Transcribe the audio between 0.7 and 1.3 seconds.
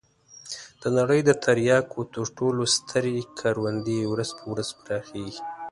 د نړۍ